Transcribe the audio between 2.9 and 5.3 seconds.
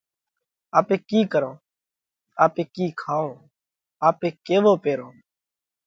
کائونه؟ آپي ڪيوَو پيرونه؟